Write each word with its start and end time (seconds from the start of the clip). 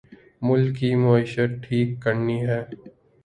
ملک 0.41 0.77
کی 0.77 0.89
معیشت 0.95 1.51
ٹھیک 1.63 2.01
کرنی 2.03 2.39
ہے 2.41 2.61